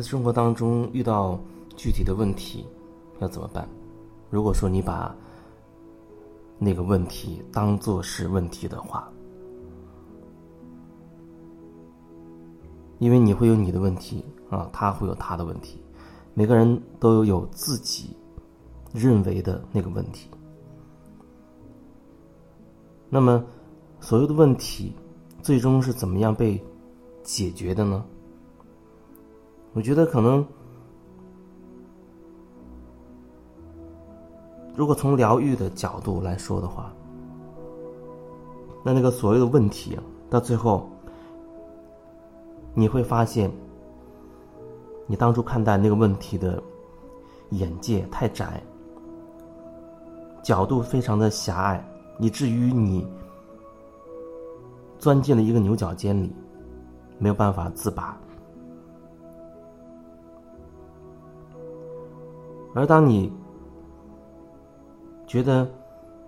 [0.00, 1.38] 在生活当中遇到
[1.76, 2.64] 具体的问题，
[3.18, 3.68] 要怎么办？
[4.30, 5.14] 如果说你把
[6.58, 9.12] 那个问题当做是问题的话，
[12.98, 15.78] 因为你会有你的问题啊，他会有他的问题，
[16.32, 18.16] 每个人都有自己
[18.94, 20.30] 认为的那个问题。
[23.10, 23.44] 那么，
[24.00, 24.94] 所有的问题
[25.42, 26.58] 最终是怎么样被
[27.22, 28.02] 解决的呢？
[29.72, 30.44] 我觉得可能，
[34.74, 36.92] 如果从疗愈的角度来说的话，
[38.84, 40.88] 那那个所谓的问题，到最后。
[42.72, 43.50] 你会发现，
[45.08, 46.62] 你当初看待那个问题的
[47.50, 48.62] 眼界太窄，
[50.40, 51.84] 角度非常的狭隘，
[52.20, 53.04] 以至于你
[55.00, 56.32] 钻进了一个牛角尖里，
[57.18, 58.16] 没有办法自拔。
[62.74, 63.32] 而当你
[65.26, 65.68] 觉得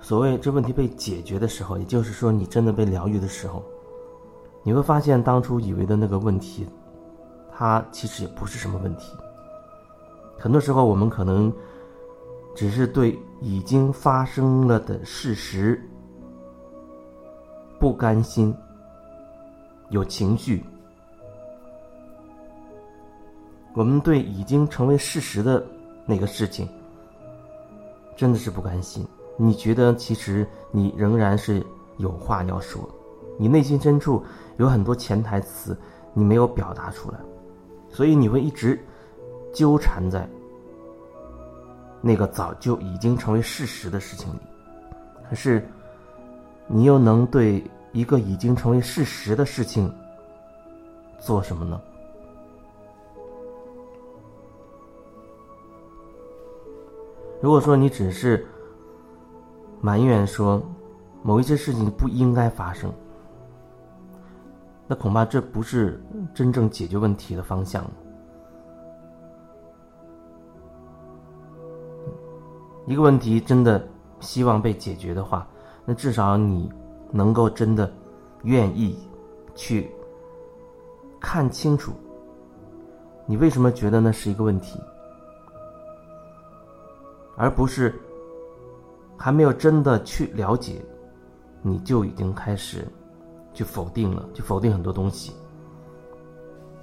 [0.00, 3.62] 所谓这问题被解决的时候，也就是说你真的被疗愈的时候。
[4.62, 6.66] 你会发现，当初以为的那个问题，
[7.50, 9.16] 它其实也不是什么问题。
[10.38, 11.50] 很多时候，我们可能
[12.54, 15.82] 只是对已经发生了的事实
[17.78, 18.54] 不甘心，
[19.88, 20.62] 有情绪。
[23.74, 25.64] 我们对已经成为事实的
[26.10, 26.68] 那个事情，
[28.16, 29.06] 真的是不甘心。
[29.36, 31.64] 你觉得，其实你仍然是
[31.98, 32.82] 有话要说。
[33.38, 34.20] 你内心深处
[34.56, 35.78] 有很多潜台词，
[36.12, 37.18] 你没有表达出来，
[37.88, 38.84] 所以你会一直
[39.54, 40.28] 纠缠在
[42.00, 44.40] 那个早就已经成为事实的事情里。
[45.28, 45.64] 可是，
[46.66, 47.62] 你又能对
[47.92, 49.88] 一个已经成为事实的事情
[51.20, 51.80] 做什么呢？
[57.40, 58.46] 如果说你只是
[59.80, 60.62] 埋怨说
[61.22, 62.92] 某一些事情不应该发生，
[64.86, 66.02] 那恐怕这不是
[66.34, 67.84] 真正解决问题的方向。
[72.86, 73.86] 一个问题真的
[74.18, 75.46] 希望被解决的话，
[75.84, 76.70] 那至少你
[77.10, 77.90] 能够真的
[78.42, 78.98] 愿意
[79.54, 79.90] 去
[81.20, 81.92] 看清楚，
[83.26, 84.80] 你为什么觉得那是一个问题，
[87.40, 87.94] 而不是
[89.16, 90.84] 还没有真的去了解，
[91.62, 92.86] 你就已经开始。
[93.52, 95.32] 去否定了，去否定很多东西。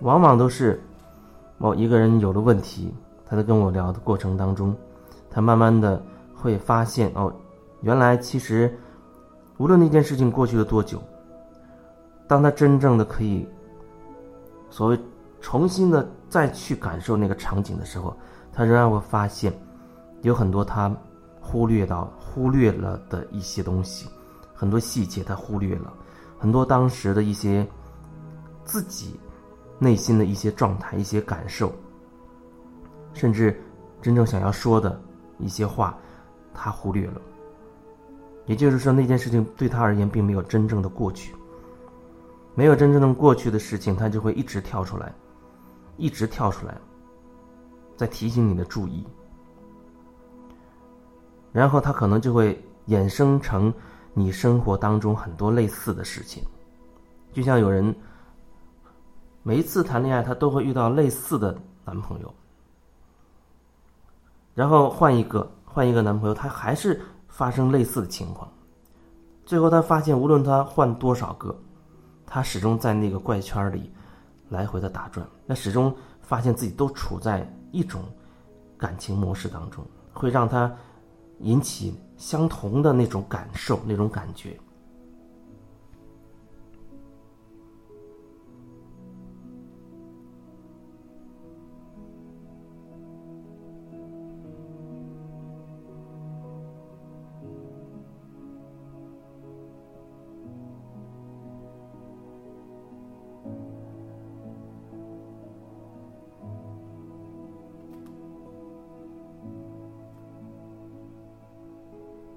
[0.00, 0.80] 往往都是，
[1.58, 2.94] 某一个人有了问题，
[3.26, 4.72] 他在跟我聊的过程当中，
[5.28, 6.00] 他慢慢的
[6.36, 7.34] 会发现哦，
[7.80, 8.72] 原来其实，
[9.58, 11.02] 无论那件事情过去了多久，
[12.28, 13.44] 当他真正的可以，
[14.70, 14.98] 所谓
[15.40, 18.16] 重新的再去感受那个场景的时候，
[18.52, 19.52] 他仍然会发现，
[20.22, 20.94] 有很多他
[21.40, 24.08] 忽略到、忽略了的一些东西，
[24.54, 25.92] 很多细节他忽略了。
[26.38, 27.66] 很多当时的一些
[28.64, 29.18] 自己
[29.78, 31.72] 内心的一些状态、一些感受，
[33.14, 33.60] 甚至
[34.00, 35.00] 真正想要说的
[35.38, 35.96] 一些话，
[36.54, 37.20] 他忽略了。
[38.46, 41.32] 也就是说，那件事情对他而言并没有真正的过去，
[42.56, 45.14] 没有真正的过去的事情，他就会一直跳出来，
[45.96, 46.76] 一直跳出来，
[47.96, 49.06] 在提醒你的注意，
[51.52, 53.72] 然后他可能就会衍生成。
[54.14, 56.44] 你生活当中很多类似的事情，
[57.32, 57.96] 就像有人
[59.42, 62.34] 每一次谈恋爱，他都会遇到类似的男朋友，
[64.54, 68.46] 然后换一个换一个男朋友，他还是发生类似的情况，
[69.46, 71.58] 最后他发现，无论他换多少个，
[72.26, 73.90] 他始终在那个怪圈里
[74.50, 78.02] 来回的打转，那始终发现自己都处在一种
[78.76, 79.82] 感情模式当中，
[80.12, 80.70] 会让他
[81.42, 81.94] 引起。
[82.16, 84.56] 相同的那种感受，那种感觉。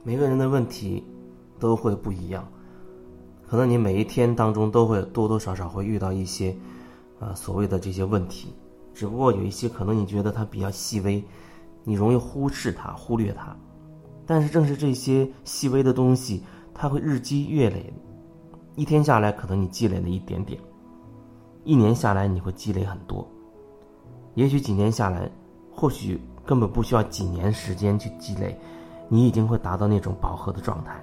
[0.08, 1.04] 每个人的问题
[1.60, 2.48] 都会不一样，
[3.48, 6.56] 可能你每一天当中都会多多少少会遇到一些
[7.20, 8.54] 啊所谓的这些问题，
[8.94, 11.24] 只不过有一些可能你觉得它比较细微，
[11.84, 13.58] 你容易忽视它、忽略它，
[14.28, 17.92] 但是正是这些细微的东西，它会日积月累，
[18.76, 20.62] 一天下来可能你积累了一点点，
[21.64, 23.28] 一年下来你会积累很多，
[24.36, 25.32] 也许几年下来，
[25.72, 28.56] 或许根本不需要几年时间去积累，
[29.08, 31.02] 你已经会达到那种饱和的状态。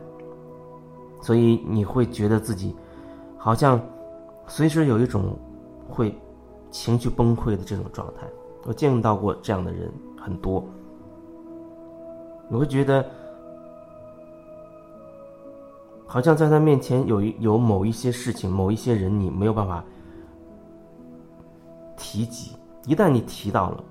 [1.21, 2.75] 所以你会觉得自己
[3.39, 3.81] 好像
[4.49, 5.39] 随时有一种
[5.89, 6.19] 会
[6.71, 8.27] 情绪崩溃的这种状态。
[8.65, 10.65] 我见到过这样的人很多，
[12.49, 13.05] 你会觉得
[16.07, 19.85] 好像在他面前有一有某一些事情、某一些人，你没有办法
[21.97, 22.57] 提及。
[22.85, 23.85] 一旦你提到了，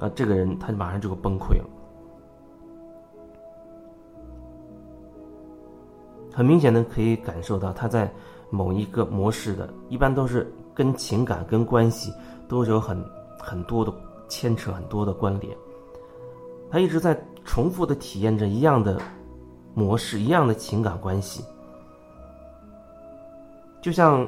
[0.00, 1.64] 啊，这个人他马上就会崩溃了。
[6.32, 8.10] 很明显的可以感受到他在
[8.50, 12.12] 某一个模式的，一般都是跟情感、跟关系
[12.48, 13.02] 都有很
[13.38, 13.92] 很多的
[14.28, 15.56] 牵扯、很多的关联。
[16.70, 19.00] 他一直在重复的体验着一样的
[19.74, 21.44] 模式、一样的情感关系，
[23.80, 24.26] 就像。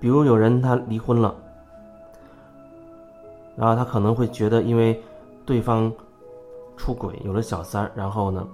[0.00, 1.32] 比如有人他离婚了，
[3.54, 5.00] 然后他可能会觉得，因为
[5.46, 5.92] 对方
[6.76, 8.44] 出轨有了小三儿，然后呢，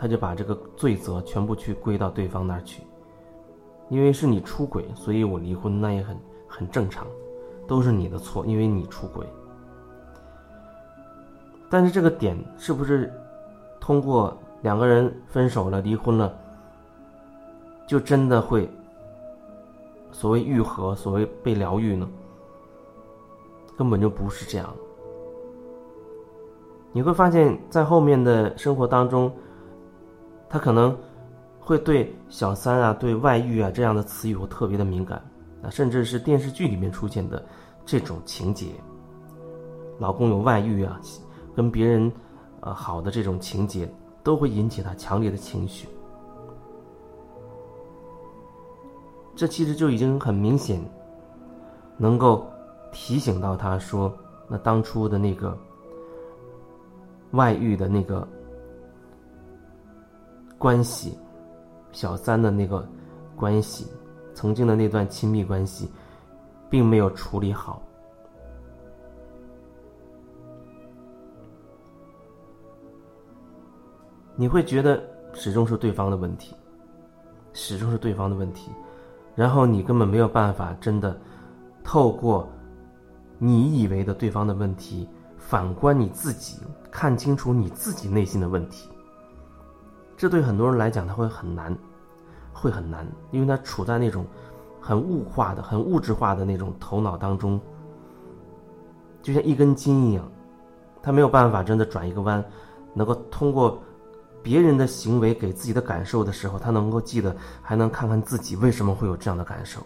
[0.00, 2.82] 他就把这个罪责全部去归到对方那儿去，
[3.90, 6.16] 因为是你出轨，所以我离婚，那也很
[6.48, 7.06] 很正常，
[7.68, 9.26] 都是你的错，因为你出轨。
[11.68, 13.12] 但是这个点是不是
[13.78, 16.34] 通过两个人分手了、离婚了，
[17.86, 18.66] 就真的会？
[20.12, 22.08] 所谓愈合，所谓被疗愈呢，
[23.76, 24.74] 根本就不是这样。
[26.90, 29.30] 你会发现在后面的生活当中，
[30.50, 30.94] 他可能
[31.60, 35.22] 会对小三啊、对外遇啊这样的词语会特别的敏感
[35.62, 37.42] 啊，甚至是电视剧里面出现的
[37.86, 38.66] 这种情节，
[39.98, 41.00] 老公有外遇啊，
[41.54, 42.12] 跟别人
[42.60, 43.88] 呃好的这种情节，
[44.24, 45.88] 都会引起他强烈的情绪。
[49.36, 50.82] 这其实就已经很明显，
[51.96, 52.44] 能够
[52.90, 54.12] 提醒到他说，
[54.48, 55.56] 那当初的那个
[57.30, 58.26] 外遇的那个
[60.60, 61.18] 关系，
[61.90, 62.86] 小三的那个
[63.34, 63.86] 关系，
[64.34, 65.90] 曾经的那段亲密关系，
[66.68, 67.80] 并没有处理好。
[74.36, 75.02] 你会觉得
[75.32, 76.54] 始终是对方的问题，
[77.54, 78.70] 始终是对方的问题。
[79.34, 81.18] 然后你根本没有办法真的
[81.82, 82.46] 透过
[83.38, 85.08] 你以为的对方的问题，
[85.38, 86.58] 反观你自己，
[86.90, 88.90] 看清楚你自己内心的问题。
[90.20, 91.74] 这对很多人来讲，他会很难，
[92.52, 94.22] 会很难，因为他处在那种
[94.78, 97.58] 很物化的、很物质化的那种头脑当中，
[99.22, 100.30] 就像一根筋一样，
[101.02, 102.44] 他没有办法真的转一个弯，
[102.92, 103.80] 能够通过。
[104.42, 109.80] 别人的行为给自己的感受的时候，他能够记得，还能看看自己为什么会有这样的感受，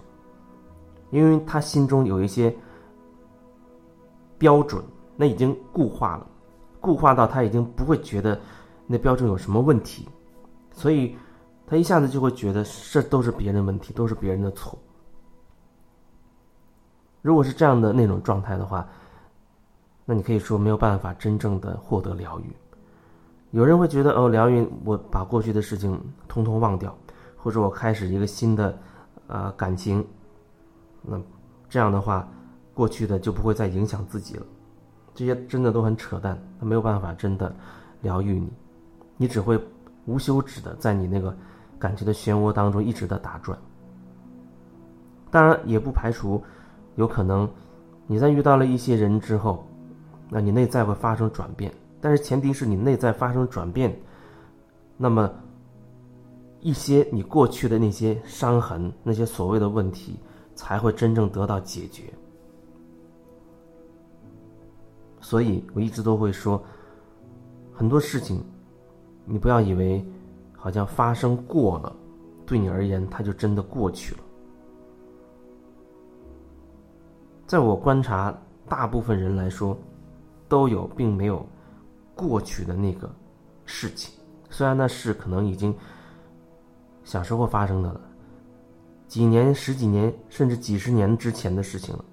[1.10, 2.52] 因为他心中有一些
[4.38, 4.82] 标准，
[5.16, 6.26] 那已经固化了，
[6.81, 8.40] 固化到他已经不会觉得
[8.86, 10.08] 那标准有什么问题，
[10.75, 11.17] 所以
[11.67, 12.62] 他一下子就会觉得
[12.93, 14.79] 这都是别人的问题，都是别人的错。
[17.23, 18.87] 如果是这样的那种状态的话，
[20.05, 22.53] 那你可以说没有办法真正的获得疗愈。
[23.53, 25.98] 有人会觉得哦，疗愈我把过去的事情
[26.29, 26.94] 通通忘掉，
[27.37, 28.79] 或者我开始一个新的，
[29.29, 30.05] 呃，感情，
[31.01, 31.19] 那
[31.70, 32.29] 这样的话，
[32.75, 34.44] 过去的就不会再影响自己了。
[35.15, 37.55] 这些真的都很扯淡，他没有办法真的
[38.03, 38.53] 疗愈你，
[39.17, 39.58] 你只会
[40.06, 41.37] 无休止的在你那个
[41.79, 43.58] 感情的漩涡当中一直的打转。
[45.31, 46.43] 当然，也不排除
[46.96, 47.49] 有可能
[48.06, 49.67] 你在遇到了一些人之后，
[50.29, 51.73] 那你内在会发生转变。
[52.01, 53.94] 但是前提是你内在发生转变，
[54.96, 55.32] 那么
[56.61, 60.19] 一些你过去的那些伤痕、那些所谓的问题，
[60.55, 62.05] 才会真正得到解决。
[65.20, 66.63] 所以我一直都会说，
[67.73, 68.44] 很多事情，
[69.24, 70.04] 你不要以为
[70.56, 71.94] 好像发生过了，
[72.46, 74.20] 对你而言它就真的过去了。
[77.46, 78.36] 在我观察，
[78.69, 79.76] 大部分人来说，
[80.48, 81.46] 都有并没有。
[82.16, 83.12] 过去的那个
[83.64, 84.14] 事情，
[84.48, 85.74] 虽然那是可能已经
[87.02, 88.00] 小时候发生的了，
[89.08, 92.04] 几年、十几年，甚至几十年之前的事情了，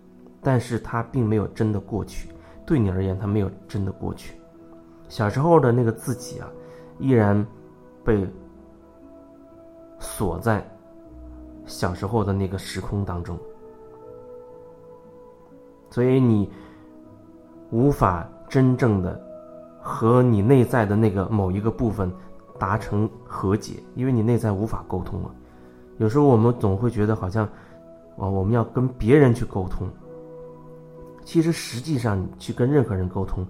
[0.41, 2.29] 但是它并没有真的过去。
[2.65, 4.33] 对你而言，它没有真的过去。
[5.07, 6.49] 小时候的那个自己啊，
[7.01, 7.45] 依然
[8.05, 8.25] 被
[9.99, 10.65] 锁在
[11.65, 13.37] 小时候的那个时空当中，
[15.89, 16.49] 所以你
[17.71, 19.29] 无法真正的。
[19.83, 22.13] 和你内在的那个某一个部分
[22.59, 25.31] 达成和解，因为你内在无法沟通了。
[25.97, 27.45] 有时候我们总会觉得好像，
[28.15, 29.89] 啊，我们要跟别人去沟通，
[31.25, 33.43] 其实实际上，你去跟任何人沟通，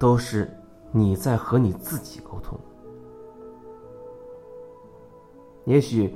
[0.00, 0.50] 都是
[0.90, 2.58] 你在和你自己沟通。
[5.64, 6.14] 也许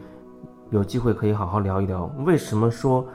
[0.71, 3.07] 有机会可以好好聊一聊，为什么说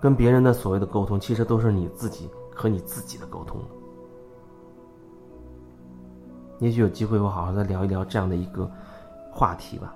[0.00, 3.60] 跟别人的所谓的沟通，其实都是你自己和你自己的沟通。
[6.58, 8.70] 也许有机会，我好好再聊一聊这样的一个
[9.32, 9.94] 话题吧。